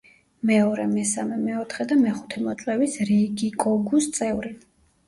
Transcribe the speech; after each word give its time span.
მეორე, 0.51 0.85
მესამე, 0.93 1.37
მეოთხე 1.43 1.87
და 1.93 1.99
მეხუთე 2.01 2.45
მოწვევის 2.49 2.99
რიიგიკოგუს 3.13 4.15
წევრი. 4.19 4.57